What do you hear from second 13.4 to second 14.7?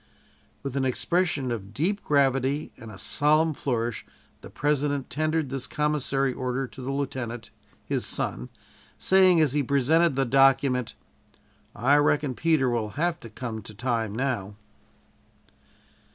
to time now."